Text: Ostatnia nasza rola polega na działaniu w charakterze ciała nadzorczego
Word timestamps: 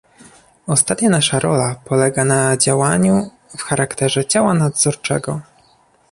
Ostatnia 0.67 1.09
nasza 1.09 1.39
rola 1.39 1.75
polega 1.85 2.25
na 2.25 2.57
działaniu 2.57 3.29
w 3.57 3.61
charakterze 3.63 4.25
ciała 4.25 4.53
nadzorczego 4.53 5.41